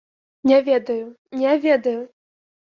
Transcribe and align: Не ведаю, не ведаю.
Не 0.51 0.55
ведаю, 0.69 1.03
не 1.43 1.53
ведаю. 1.67 2.01